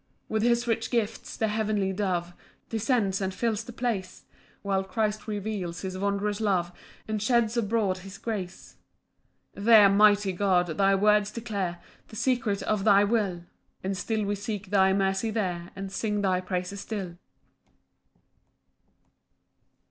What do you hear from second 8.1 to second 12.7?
grace. 4 There, mighty God, thy words declare The secrets